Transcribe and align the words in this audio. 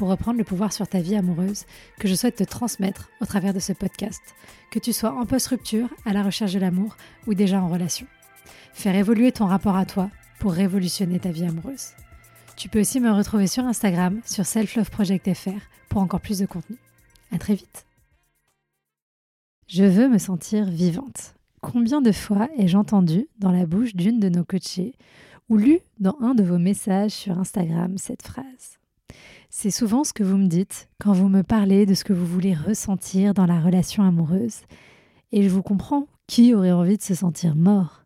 pour 0.00 0.08
reprendre 0.08 0.38
le 0.38 0.44
pouvoir 0.44 0.72
sur 0.72 0.88
ta 0.88 1.02
vie 1.02 1.14
amoureuse 1.14 1.66
que 1.98 2.08
je 2.08 2.14
souhaite 2.14 2.36
te 2.36 2.44
transmettre 2.44 3.10
au 3.20 3.26
travers 3.26 3.52
de 3.52 3.58
ce 3.58 3.74
podcast, 3.74 4.22
que 4.70 4.78
tu 4.78 4.94
sois 4.94 5.12
en 5.12 5.26
post-rupture, 5.26 5.90
à 6.06 6.14
la 6.14 6.22
recherche 6.22 6.54
de 6.54 6.58
l'amour 6.58 6.96
ou 7.26 7.34
déjà 7.34 7.60
en 7.60 7.68
relation. 7.68 8.06
Faire 8.72 8.94
évoluer 8.94 9.30
ton 9.30 9.44
rapport 9.44 9.76
à 9.76 9.84
toi 9.84 10.10
pour 10.38 10.52
révolutionner 10.52 11.20
ta 11.20 11.30
vie 11.30 11.44
amoureuse. 11.44 11.88
Tu 12.56 12.70
peux 12.70 12.80
aussi 12.80 12.98
me 12.98 13.10
retrouver 13.10 13.46
sur 13.46 13.66
Instagram, 13.66 14.22
sur 14.24 14.46
selfloveproject.fr 14.46 15.60
pour 15.90 16.00
encore 16.00 16.22
plus 16.22 16.38
de 16.38 16.46
contenu. 16.46 16.78
À 17.30 17.36
très 17.36 17.54
vite. 17.54 17.84
Je 19.66 19.84
veux 19.84 20.08
me 20.08 20.16
sentir 20.16 20.64
vivante. 20.64 21.34
Combien 21.60 22.00
de 22.00 22.12
fois 22.12 22.48
ai-je 22.56 22.78
entendu 22.78 23.28
dans 23.38 23.52
la 23.52 23.66
bouche 23.66 23.94
d'une 23.94 24.18
de 24.18 24.30
nos 24.30 24.44
coachées 24.44 24.94
ou 25.50 25.58
lu 25.58 25.80
dans 25.98 26.16
un 26.22 26.34
de 26.34 26.42
vos 26.42 26.58
messages 26.58 27.10
sur 27.10 27.38
Instagram 27.38 27.98
cette 27.98 28.22
phrase? 28.22 28.79
C'est 29.50 29.72
souvent 29.72 30.04
ce 30.04 30.12
que 30.12 30.22
vous 30.22 30.36
me 30.36 30.46
dites 30.46 30.88
quand 31.00 31.12
vous 31.12 31.28
me 31.28 31.42
parlez 31.42 31.84
de 31.84 31.94
ce 31.94 32.04
que 32.04 32.12
vous 32.12 32.24
voulez 32.24 32.54
ressentir 32.54 33.34
dans 33.34 33.46
la 33.46 33.60
relation 33.60 34.04
amoureuse. 34.04 34.60
Et 35.32 35.42
je 35.42 35.48
vous 35.48 35.62
comprends, 35.62 36.06
qui 36.28 36.54
aurait 36.54 36.70
envie 36.70 36.96
de 36.96 37.02
se 37.02 37.16
sentir 37.16 37.56
mort? 37.56 38.04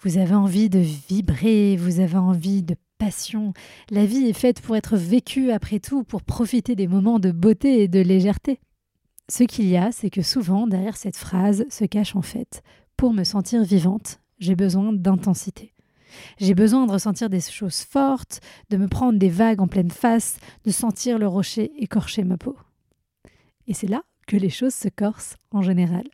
Vous 0.00 0.18
avez 0.18 0.34
envie 0.34 0.70
de 0.70 0.78
vibrer, 0.78 1.76
vous 1.76 1.98
avez 1.98 2.16
envie 2.16 2.62
de 2.62 2.76
passion. 2.98 3.52
La 3.90 4.06
vie 4.06 4.28
est 4.28 4.32
faite 4.32 4.60
pour 4.60 4.76
être 4.76 4.96
vécue 4.96 5.50
après 5.50 5.80
tout, 5.80 6.04
pour 6.04 6.22
profiter 6.22 6.76
des 6.76 6.86
moments 6.86 7.18
de 7.18 7.32
beauté 7.32 7.82
et 7.82 7.88
de 7.88 8.00
légèreté. 8.00 8.60
Ce 9.28 9.42
qu'il 9.42 9.66
y 9.66 9.76
a, 9.76 9.90
c'est 9.90 10.10
que 10.10 10.22
souvent, 10.22 10.68
derrière 10.68 10.96
cette 10.96 11.16
phrase 11.16 11.64
se 11.68 11.84
cache 11.84 12.14
en 12.14 12.22
fait 12.22 12.62
Pour 12.96 13.12
me 13.12 13.24
sentir 13.24 13.64
vivante, 13.64 14.20
j'ai 14.38 14.54
besoin 14.54 14.92
d'intensité. 14.92 15.72
J'ai 16.38 16.54
besoin 16.54 16.86
de 16.86 16.92
ressentir 16.92 17.30
des 17.30 17.40
choses 17.40 17.82
fortes, 17.82 18.40
de 18.70 18.76
me 18.76 18.88
prendre 18.88 19.18
des 19.18 19.28
vagues 19.28 19.60
en 19.60 19.68
pleine 19.68 19.90
face, 19.90 20.38
de 20.64 20.70
sentir 20.70 21.18
le 21.18 21.28
rocher 21.28 21.72
écorcher 21.78 22.24
ma 22.24 22.36
peau. 22.36 22.56
Et 23.66 23.74
c'est 23.74 23.88
là 23.88 24.02
que 24.26 24.36
les 24.36 24.50
choses 24.50 24.74
se 24.74 24.88
corsent 24.88 25.36
en 25.50 25.62
général. 25.62 26.04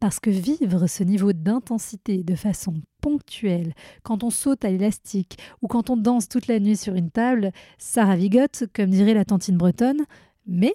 Parce 0.00 0.20
que 0.20 0.30
vivre 0.30 0.86
ce 0.86 1.02
niveau 1.02 1.32
d'intensité 1.32 2.22
de 2.22 2.36
façon 2.36 2.74
ponctuelle, 3.00 3.74
quand 4.04 4.22
on 4.22 4.30
saute 4.30 4.64
à 4.64 4.70
l'élastique 4.70 5.38
ou 5.60 5.66
quand 5.66 5.90
on 5.90 5.96
danse 5.96 6.28
toute 6.28 6.46
la 6.46 6.60
nuit 6.60 6.76
sur 6.76 6.94
une 6.94 7.10
table, 7.10 7.50
ça 7.78 8.04
ravigote, 8.04 8.64
comme 8.74 8.90
dirait 8.90 9.14
la 9.14 9.24
tantine 9.24 9.56
bretonne, 9.56 10.04
mais 10.46 10.74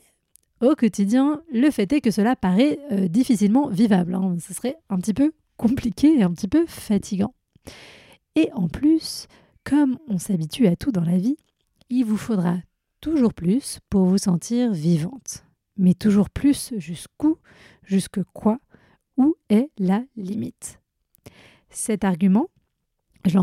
au 0.61 0.75
quotidien, 0.75 1.41
le 1.51 1.69
fait 1.71 1.91
est 1.93 2.01
que 2.01 2.11
cela 2.11 2.35
paraît 2.35 2.79
euh, 2.91 3.07
difficilement 3.07 3.69
vivable. 3.69 4.15
Hein. 4.15 4.35
Ce 4.39 4.53
serait 4.53 4.75
un 4.89 4.97
petit 4.97 5.13
peu 5.13 5.33
compliqué 5.57 6.19
et 6.19 6.23
un 6.23 6.31
petit 6.31 6.47
peu 6.47 6.65
fatigant. 6.67 7.33
Et 8.35 8.51
en 8.53 8.67
plus, 8.67 9.27
comme 9.63 9.97
on 10.07 10.17
s'habitue 10.17 10.67
à 10.67 10.75
tout 10.75 10.91
dans 10.91 11.03
la 11.03 11.17
vie, 11.17 11.37
il 11.89 12.05
vous 12.05 12.17
faudra 12.17 12.57
toujours 13.01 13.33
plus 13.33 13.79
pour 13.89 14.05
vous 14.05 14.17
sentir 14.17 14.71
vivante. 14.71 15.45
Mais 15.77 15.93
toujours 15.93 16.29
plus 16.29 16.73
jusqu'où, 16.77 17.37
jusque 17.83 18.23
quoi, 18.33 18.59
où 19.17 19.35
est 19.49 19.69
la 19.77 20.03
limite? 20.15 20.79
Cet 21.69 22.03
argument, 22.03 22.49
je 23.25 23.37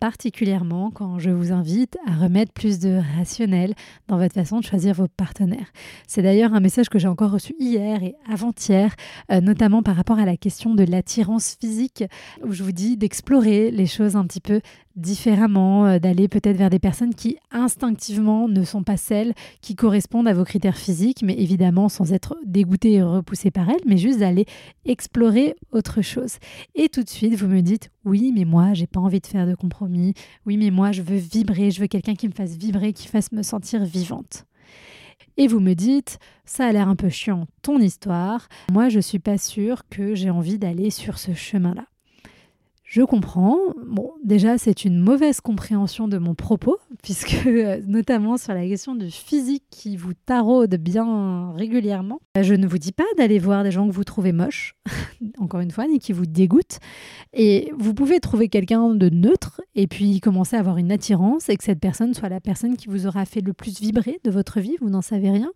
particulièrement 0.00 0.90
quand 0.90 1.18
je 1.18 1.30
vous 1.30 1.52
invite 1.52 1.96
à 2.06 2.14
remettre 2.14 2.52
plus 2.52 2.78
de 2.78 3.00
rationnel 3.16 3.74
dans 4.06 4.18
votre 4.18 4.34
façon 4.34 4.60
de 4.60 4.64
choisir 4.64 4.94
vos 4.94 5.08
partenaires. 5.08 5.72
C'est 6.06 6.22
d'ailleurs 6.22 6.54
un 6.54 6.60
message 6.60 6.88
que 6.88 6.98
j'ai 6.98 7.08
encore 7.08 7.30
reçu 7.30 7.54
hier 7.58 8.02
et 8.02 8.14
avant-hier, 8.30 8.94
euh, 9.30 9.40
notamment 9.40 9.82
par 9.82 9.96
rapport 9.96 10.18
à 10.18 10.24
la 10.24 10.36
question 10.36 10.74
de 10.74 10.84
l'attirance 10.84 11.56
physique, 11.60 12.04
où 12.44 12.52
je 12.52 12.62
vous 12.62 12.72
dis 12.72 12.96
d'explorer 12.96 13.70
les 13.70 13.86
choses 13.86 14.16
un 14.16 14.24
petit 14.24 14.40
peu 14.40 14.60
différemment, 14.98 15.86
euh, 15.86 15.98
d'aller 15.98 16.28
peut-être 16.28 16.56
vers 16.56 16.70
des 16.70 16.78
personnes 16.78 17.14
qui 17.14 17.38
instinctivement 17.50 18.48
ne 18.48 18.64
sont 18.64 18.82
pas 18.82 18.96
celles 18.96 19.32
qui 19.60 19.76
correspondent 19.76 20.28
à 20.28 20.34
vos 20.34 20.44
critères 20.44 20.76
physiques, 20.76 21.22
mais 21.22 21.34
évidemment 21.34 21.88
sans 21.88 22.12
être 22.12 22.36
dégoûté 22.44 22.94
et 22.94 23.02
repoussé 23.02 23.50
par 23.50 23.68
elles, 23.70 23.80
mais 23.86 23.96
juste 23.96 24.18
d'aller 24.18 24.46
explorer 24.84 25.54
autre 25.72 26.02
chose. 26.02 26.36
Et 26.74 26.88
tout 26.88 27.02
de 27.02 27.08
suite, 27.08 27.34
vous 27.34 27.46
me 27.46 27.60
dites, 27.60 27.90
oui, 28.04 28.32
mais 28.34 28.44
moi, 28.44 28.74
j'ai 28.74 28.86
pas 28.86 29.00
envie 29.00 29.20
de 29.20 29.26
faire 29.26 29.46
de 29.46 29.54
compromis. 29.54 29.87
Oui, 30.46 30.56
mais 30.56 30.70
moi, 30.70 30.92
je 30.92 31.02
veux 31.02 31.16
vibrer, 31.16 31.70
je 31.70 31.80
veux 31.80 31.86
quelqu'un 31.86 32.14
qui 32.14 32.28
me 32.28 32.32
fasse 32.32 32.56
vibrer, 32.56 32.92
qui 32.92 33.08
fasse 33.08 33.32
me 33.32 33.42
sentir 33.42 33.84
vivante. 33.84 34.44
Et 35.36 35.46
vous 35.46 35.60
me 35.60 35.74
dites, 35.74 36.18
ça 36.44 36.66
a 36.66 36.72
l'air 36.72 36.88
un 36.88 36.96
peu 36.96 37.08
chiant, 37.08 37.46
ton 37.62 37.78
histoire. 37.78 38.48
Moi, 38.72 38.88
je 38.88 39.00
suis 39.00 39.20
pas 39.20 39.38
sûre 39.38 39.82
que 39.88 40.14
j'ai 40.14 40.30
envie 40.30 40.58
d'aller 40.58 40.90
sur 40.90 41.18
ce 41.18 41.32
chemin-là. 41.32 41.86
Je 42.88 43.02
comprends. 43.02 43.58
Bon, 43.86 44.12
déjà, 44.24 44.56
c'est 44.56 44.84
une 44.84 44.98
mauvaise 44.98 45.40
compréhension 45.40 46.08
de 46.08 46.16
mon 46.16 46.34
propos, 46.34 46.78
puisque 47.02 47.46
euh, 47.46 47.80
notamment 47.86 48.36
sur 48.36 48.54
la 48.54 48.66
question 48.66 48.94
du 48.94 49.10
physique 49.10 49.64
qui 49.70 49.96
vous 49.96 50.14
taraude 50.14 50.74
bien 50.76 51.52
régulièrement, 51.52 52.20
je 52.40 52.54
ne 52.54 52.66
vous 52.66 52.78
dis 52.78 52.92
pas 52.92 53.04
d'aller 53.16 53.38
voir 53.38 53.64
des 53.64 53.70
gens 53.70 53.86
que 53.86 53.92
vous 53.92 54.04
trouvez 54.04 54.32
moches, 54.32 54.74
encore 55.38 55.60
une 55.60 55.70
fois, 55.70 55.86
ni 55.86 55.98
qui 55.98 56.12
vous 56.12 56.26
dégoûtent. 56.26 56.78
Et 57.32 57.72
vous 57.76 57.94
pouvez 57.94 58.20
trouver 58.20 58.48
quelqu'un 58.48 58.94
de 58.94 59.08
neutre 59.08 59.60
et 59.74 59.86
puis 59.86 60.20
commencer 60.20 60.56
à 60.56 60.60
avoir 60.60 60.78
une 60.78 60.92
attirance 60.92 61.48
et 61.48 61.56
que 61.56 61.64
cette 61.64 61.80
personne 61.80 62.14
soit 62.14 62.28
la 62.28 62.40
personne 62.40 62.76
qui 62.76 62.88
vous 62.88 63.06
aura 63.06 63.24
fait 63.24 63.40
le 63.40 63.52
plus 63.52 63.80
vibrer 63.80 64.20
de 64.24 64.30
votre 64.30 64.60
vie. 64.60 64.76
Vous 64.80 64.90
n'en 64.90 65.02
savez 65.02 65.30
rien. 65.30 65.50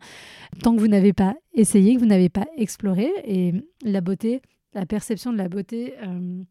Tant 0.63 0.75
que 0.75 0.81
vous 0.81 0.89
n'avez 0.89 1.13
pas 1.13 1.35
essayé, 1.55 1.95
que 1.95 2.01
vous 2.01 2.07
n'avez 2.07 2.29
pas 2.29 2.47
exploré. 2.57 3.11
Et 3.25 3.53
la 3.85 4.01
beauté, 4.01 4.43
la 4.75 4.87
perception 4.87 5.33
de 5.33 5.39
la 5.39 5.49
beauté. 5.49 5.95
Euh, 6.03 6.43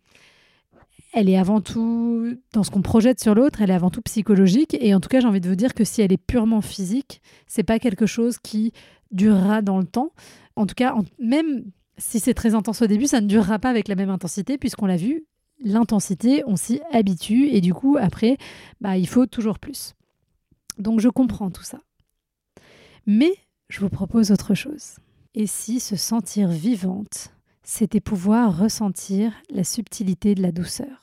elle 1.14 1.30
est 1.30 1.38
avant 1.38 1.62
tout, 1.62 2.38
dans 2.54 2.64
ce 2.64 2.72
qu'on 2.72 2.82
projette 2.82 3.20
sur 3.20 3.36
l'autre, 3.36 3.62
elle 3.62 3.70
est 3.70 3.76
avant 3.76 3.90
tout 3.90 4.02
psychologique. 4.02 4.78
Et 4.80 4.96
en 4.96 5.00
tout 5.00 5.10
cas, 5.10 5.20
j'ai 5.20 5.28
envie 5.28 5.42
de 5.42 5.50
vous 5.50 5.56
dire 5.56 5.74
que 5.74 5.84
si 5.84 6.02
elle 6.02 6.14
est 6.14 6.18
purement 6.18 6.62
physique, 6.62 7.22
c'est 7.48 7.64
pas 7.64 7.80
quelque 7.80 8.06
chose 8.06 8.38
qui 8.40 8.72
durera 9.12 9.62
dans 9.62 9.78
le 9.78 9.86
temps. 9.86 10.14
En 10.56 10.66
tout 10.66 10.76
cas, 10.76 10.96
même 11.20 11.66
si 11.98 12.20
c'est 12.20 12.34
très 12.34 12.56
intense 12.56 12.82
au 12.82 12.88
début, 12.88 13.08
ça 13.08 13.22
ne 13.22 13.28
durera 13.28 13.60
pas 13.60 13.70
avec 13.70 13.88
la 13.88 13.96
même 13.96 14.10
intensité, 14.10 14.58
puisqu'on 14.58 14.86
l'a 14.86 14.98
vu, 14.98 15.26
l'intensité, 15.64 16.44
on 16.48 16.56
s'y 16.56 16.82
habitue. 16.92 17.48
Et 17.48 17.62
du 17.62 17.74
coup, 17.74 17.98
après, 18.00 18.38
bah, 18.80 18.98
il 18.98 19.08
faut 19.08 19.26
toujours 19.26 19.60
plus. 19.60 19.94
Donc, 20.78 21.02
je 21.02 21.10
comprends 21.10 21.52
tout 21.52 21.64
ça. 21.64 21.80
Mais 23.06 23.34
je 23.70 23.82
vous 23.82 23.90
propose 23.90 24.32
autre 24.32 24.54
chose. 24.54 24.96
Et 25.34 25.48
si 25.48 25.80
se 25.80 25.96
sentir 25.96 26.50
vivante, 26.50 27.34
c'était 27.64 28.02
pouvoir 28.02 28.58
ressentir 28.58 29.34
la 29.50 29.64
subtilité 29.64 30.36
de 30.36 30.42
la 30.42 30.52
douceur, 30.52 31.01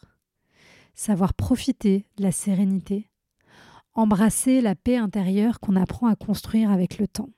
savoir 0.98 1.32
profiter 1.32 2.04
de 2.16 2.24
la 2.24 2.32
sérénité, 2.32 3.08
embrasser 3.94 4.60
la 4.60 4.74
paix 4.74 4.96
intérieure 4.96 5.60
qu'on 5.60 5.76
apprend 5.76 6.08
à 6.08 6.16
construire 6.16 6.72
avec 6.72 6.98
le 6.98 7.06
temps. 7.06 7.30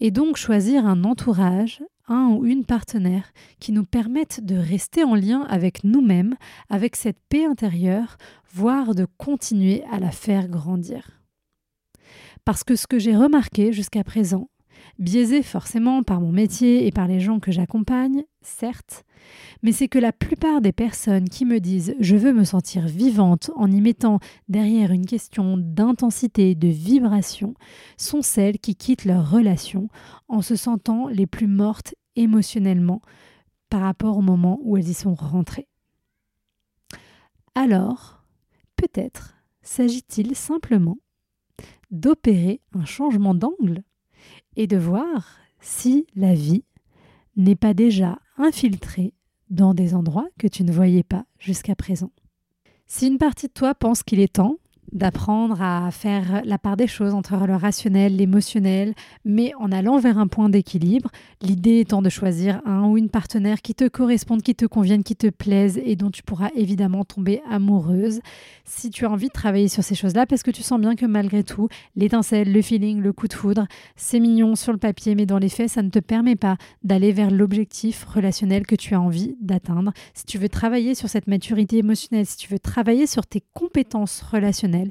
Et 0.00 0.10
donc 0.10 0.36
choisir 0.36 0.84
un 0.84 1.04
entourage, 1.04 1.80
un 2.08 2.26
ou 2.30 2.44
une 2.44 2.64
partenaire 2.64 3.32
qui 3.60 3.70
nous 3.70 3.84
permette 3.84 4.44
de 4.44 4.56
rester 4.56 5.04
en 5.04 5.14
lien 5.14 5.42
avec 5.42 5.84
nous-mêmes, 5.84 6.34
avec 6.68 6.96
cette 6.96 7.20
paix 7.28 7.44
intérieure, 7.44 8.16
voire 8.52 8.96
de 8.96 9.06
continuer 9.16 9.84
à 9.92 10.00
la 10.00 10.10
faire 10.10 10.48
grandir. 10.48 11.22
Parce 12.44 12.64
que 12.64 12.74
ce 12.74 12.88
que 12.88 12.98
j'ai 12.98 13.16
remarqué 13.16 13.72
jusqu'à 13.72 14.02
présent, 14.02 14.48
biaisé 14.98 15.42
forcément 15.42 16.02
par 16.02 16.20
mon 16.20 16.32
métier 16.32 16.86
et 16.86 16.92
par 16.92 17.08
les 17.08 17.20
gens 17.20 17.40
que 17.40 17.52
j'accompagne, 17.52 18.24
certes, 18.42 19.04
mais 19.62 19.72
c'est 19.72 19.88
que 19.88 19.98
la 19.98 20.12
plupart 20.12 20.60
des 20.60 20.72
personnes 20.72 21.28
qui 21.28 21.44
me 21.44 21.60
disent 21.60 21.94
je 22.00 22.16
veux 22.16 22.32
me 22.32 22.44
sentir 22.44 22.86
vivante 22.86 23.50
en 23.56 23.70
y 23.70 23.80
mettant 23.80 24.20
derrière 24.48 24.92
une 24.92 25.06
question 25.06 25.56
d'intensité, 25.56 26.54
de 26.54 26.68
vibration, 26.68 27.54
sont 27.96 28.22
celles 28.22 28.58
qui 28.58 28.76
quittent 28.76 29.04
leur 29.04 29.30
relation 29.30 29.88
en 30.28 30.42
se 30.42 30.56
sentant 30.56 31.08
les 31.08 31.26
plus 31.26 31.46
mortes 31.46 31.94
émotionnellement 32.16 33.00
par 33.70 33.80
rapport 33.80 34.18
au 34.18 34.22
moment 34.22 34.60
où 34.62 34.76
elles 34.76 34.88
y 34.88 34.94
sont 34.94 35.14
rentrées. 35.14 35.68
Alors, 37.54 38.24
peut-être 38.76 39.34
s'agit-il 39.62 40.34
simplement 40.36 40.98
d'opérer 41.90 42.60
un 42.72 42.84
changement 42.84 43.34
d'angle 43.34 43.82
et 44.56 44.66
de 44.66 44.76
voir 44.76 45.38
si 45.60 46.06
la 46.14 46.34
vie 46.34 46.64
n'est 47.36 47.56
pas 47.56 47.74
déjà 47.74 48.18
infiltrée 48.36 49.14
dans 49.50 49.74
des 49.74 49.94
endroits 49.94 50.28
que 50.38 50.46
tu 50.46 50.64
ne 50.64 50.72
voyais 50.72 51.02
pas 51.02 51.24
jusqu'à 51.38 51.74
présent. 51.74 52.10
Si 52.86 53.06
une 53.06 53.18
partie 53.18 53.48
de 53.48 53.52
toi 53.52 53.74
pense 53.74 54.02
qu'il 54.02 54.20
est 54.20 54.34
temps, 54.34 54.58
d'apprendre 54.94 55.60
à 55.60 55.90
faire 55.90 56.42
la 56.44 56.56
part 56.56 56.76
des 56.76 56.86
choses 56.86 57.14
entre 57.14 57.36
le 57.46 57.56
rationnel, 57.56 58.16
l'émotionnel, 58.16 58.94
mais 59.24 59.52
en 59.58 59.72
allant 59.72 59.98
vers 59.98 60.18
un 60.18 60.28
point 60.28 60.48
d'équilibre. 60.48 61.10
L'idée 61.42 61.80
étant 61.80 62.00
de 62.00 62.08
choisir 62.08 62.62
un 62.64 62.84
ou 62.86 62.96
une 62.96 63.10
partenaire 63.10 63.60
qui 63.60 63.74
te 63.74 63.88
corresponde, 63.88 64.42
qui 64.42 64.54
te 64.54 64.66
convienne, 64.66 65.02
qui 65.02 65.16
te 65.16 65.26
plaise 65.26 65.80
et 65.84 65.96
dont 65.96 66.10
tu 66.10 66.22
pourras 66.22 66.50
évidemment 66.54 67.04
tomber 67.04 67.42
amoureuse. 67.50 68.20
Si 68.64 68.90
tu 68.90 69.04
as 69.04 69.10
envie 69.10 69.28
de 69.28 69.32
travailler 69.32 69.68
sur 69.68 69.82
ces 69.82 69.96
choses-là, 69.96 70.26
parce 70.26 70.42
que 70.42 70.52
tu 70.52 70.62
sens 70.62 70.80
bien 70.80 70.94
que 70.94 71.06
malgré 71.06 71.42
tout, 71.42 71.68
l'étincelle, 71.96 72.52
le 72.52 72.62
feeling, 72.62 73.00
le 73.00 73.12
coup 73.12 73.26
de 73.26 73.34
foudre, 73.34 73.66
c'est 73.96 74.20
mignon 74.20 74.54
sur 74.54 74.72
le 74.72 74.78
papier, 74.78 75.14
mais 75.16 75.26
dans 75.26 75.38
les 75.38 75.48
faits, 75.48 75.70
ça 75.70 75.82
ne 75.82 75.90
te 75.90 75.98
permet 75.98 76.36
pas 76.36 76.56
d'aller 76.84 77.12
vers 77.12 77.30
l'objectif 77.30 78.04
relationnel 78.04 78.64
que 78.66 78.76
tu 78.76 78.94
as 78.94 79.00
envie 79.00 79.36
d'atteindre. 79.40 79.92
Si 80.14 80.24
tu 80.24 80.38
veux 80.38 80.48
travailler 80.48 80.94
sur 80.94 81.08
cette 81.08 81.26
maturité 81.26 81.78
émotionnelle, 81.78 82.26
si 82.26 82.36
tu 82.36 82.48
veux 82.48 82.60
travailler 82.60 83.06
sur 83.06 83.26
tes 83.26 83.42
compétences 83.54 84.22
relationnelles, 84.22 84.83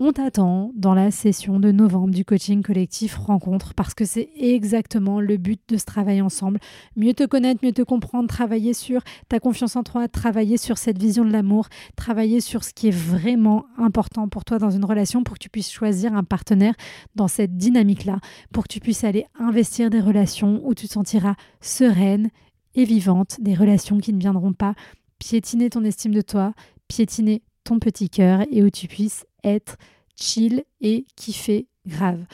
on 0.00 0.12
t'attend 0.12 0.70
dans 0.76 0.94
la 0.94 1.10
session 1.10 1.58
de 1.58 1.72
novembre 1.72 2.14
du 2.14 2.24
coaching 2.24 2.62
collectif 2.62 3.16
Rencontre 3.16 3.74
parce 3.74 3.94
que 3.94 4.04
c'est 4.04 4.30
exactement 4.36 5.20
le 5.20 5.36
but 5.38 5.60
de 5.68 5.76
ce 5.76 5.84
travail 5.84 6.22
ensemble. 6.22 6.60
Mieux 6.94 7.14
te 7.14 7.24
connaître, 7.24 7.64
mieux 7.64 7.72
te 7.72 7.82
comprendre, 7.82 8.28
travailler 8.28 8.74
sur 8.74 9.02
ta 9.28 9.40
confiance 9.40 9.74
en 9.74 9.82
toi, 9.82 10.06
travailler 10.06 10.56
sur 10.56 10.78
cette 10.78 11.00
vision 11.00 11.24
de 11.24 11.32
l'amour, 11.32 11.66
travailler 11.96 12.40
sur 12.40 12.62
ce 12.62 12.72
qui 12.72 12.88
est 12.88 12.96
vraiment 12.96 13.66
important 13.76 14.28
pour 14.28 14.44
toi 14.44 14.58
dans 14.58 14.70
une 14.70 14.84
relation 14.84 15.24
pour 15.24 15.34
que 15.34 15.42
tu 15.42 15.50
puisses 15.50 15.70
choisir 15.70 16.14
un 16.14 16.22
partenaire 16.22 16.74
dans 17.16 17.28
cette 17.28 17.56
dynamique-là, 17.56 18.20
pour 18.52 18.64
que 18.64 18.72
tu 18.72 18.78
puisses 18.78 19.02
aller 19.02 19.26
investir 19.40 19.90
des 19.90 20.00
relations 20.00 20.60
où 20.64 20.74
tu 20.74 20.86
te 20.86 20.92
sentiras 20.92 21.34
sereine 21.60 22.30
et 22.76 22.84
vivante, 22.84 23.38
des 23.40 23.54
relations 23.54 23.98
qui 23.98 24.12
ne 24.12 24.20
viendront 24.20 24.52
pas 24.52 24.74
piétiner 25.18 25.70
ton 25.70 25.82
estime 25.82 26.14
de 26.14 26.20
toi, 26.20 26.54
piétiner 26.86 27.42
petit 27.76 28.08
cœur 28.08 28.40
et 28.50 28.62
où 28.62 28.70
tu 28.70 28.88
puisses 28.88 29.26
être 29.44 29.76
chill 30.16 30.64
et 30.80 31.04
kiffer 31.16 31.66
grave. 31.86 32.24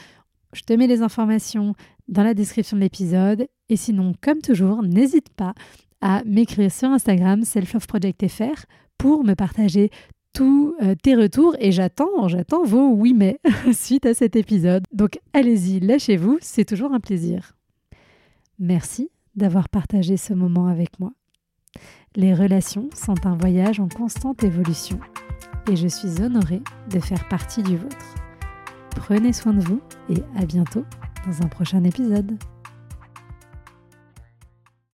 Je 0.53 0.61
te 0.61 0.73
mets 0.73 0.87
les 0.87 1.01
informations 1.01 1.75
dans 2.07 2.23
la 2.23 2.33
description 2.33 2.77
de 2.77 2.81
l'épisode. 2.81 3.47
Et 3.69 3.75
sinon, 3.75 4.13
comme 4.21 4.41
toujours, 4.41 4.83
n'hésite 4.83 5.29
pas 5.29 5.53
à 6.01 6.23
m'écrire 6.23 6.71
sur 6.71 6.89
Instagram 6.89 7.43
selfloveprojectfr 7.43 8.65
pour 8.97 9.23
me 9.23 9.33
partager 9.33 9.89
tous 10.33 10.75
euh, 10.81 10.95
tes 11.01 11.15
retours 11.15 11.55
et 11.59 11.71
j'attends, 11.71 12.27
j'attends 12.27 12.63
vos 12.63 12.89
oui 12.89 13.13
mais 13.13 13.39
suite 13.73 14.05
à 14.05 14.13
cet 14.13 14.35
épisode. 14.35 14.83
Donc 14.91 15.19
allez-y, 15.33 15.79
lâchez-vous, 15.79 16.37
c'est 16.41 16.65
toujours 16.65 16.93
un 16.93 16.99
plaisir. 16.99 17.55
Merci 18.59 19.09
d'avoir 19.35 19.69
partagé 19.69 20.17
ce 20.17 20.33
moment 20.33 20.67
avec 20.67 20.99
moi. 20.99 21.11
Les 22.15 22.33
relations 22.33 22.89
sont 22.93 23.25
un 23.25 23.35
voyage 23.35 23.79
en 23.79 23.89
constante 23.89 24.43
évolution 24.43 24.99
et 25.69 25.75
je 25.75 25.87
suis 25.87 26.21
honorée 26.21 26.61
de 26.89 26.99
faire 26.99 27.27
partie 27.27 27.63
du 27.63 27.77
vôtre. 27.77 28.15
Prenez 28.91 29.33
soin 29.33 29.53
de 29.53 29.61
vous 29.61 29.81
et 30.09 30.23
à 30.37 30.45
bientôt 30.45 30.85
dans 31.25 31.43
un 31.43 31.47
prochain 31.47 31.83
épisode. 31.83 32.37